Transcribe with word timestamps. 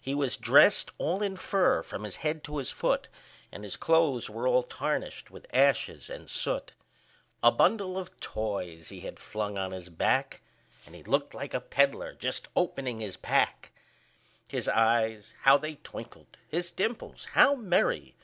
He 0.00 0.12
was 0.12 0.36
dressed 0.36 0.90
all 0.98 1.22
in 1.22 1.36
fur 1.36 1.84
from 1.84 2.02
his 2.02 2.16
head 2.16 2.42
to 2.42 2.56
his 2.56 2.72
foot, 2.72 3.06
And 3.52 3.62
his 3.62 3.76
clothes 3.76 4.28
were 4.28 4.48
all 4.48 4.64
tarnished 4.64 5.30
with 5.30 5.46
ashes 5.52 6.10
and 6.10 6.28
soot; 6.28 6.72
A 7.44 7.52
bundle 7.52 7.96
of 7.96 8.18
toys 8.18 8.88
he 8.88 9.02
had 9.02 9.20
flung 9.20 9.56
on 9.56 9.70
his 9.70 9.88
back, 9.88 10.40
And 10.84 10.96
he 10.96 11.04
looked 11.04 11.32
like 11.32 11.54
a 11.54 11.60
peddler 11.60 12.12
just 12.14 12.48
opening 12.56 12.98
his 12.98 13.16
pack; 13.16 13.70
His 14.48 14.66
eyes 14.66 15.32
how 15.42 15.58
they 15.58 15.76
twinkled! 15.76 16.38
his 16.48 16.72
dimples 16.72 17.26
how 17.26 17.54
merry! 17.54 18.16